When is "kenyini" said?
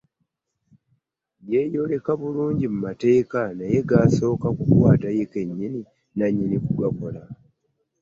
5.33-5.81